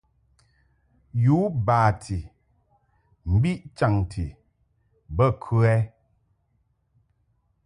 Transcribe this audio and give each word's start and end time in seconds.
U 1.39 1.39
bati 1.65 2.17
mbiʼ 3.33 3.59
chanti 3.77 4.25
bə 5.15 5.25
kə? 5.41 5.73